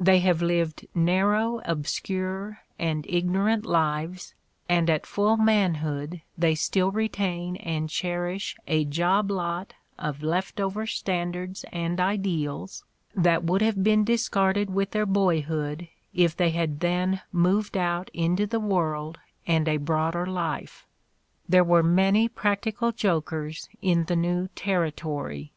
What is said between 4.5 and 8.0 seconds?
and at full manhood they still retain and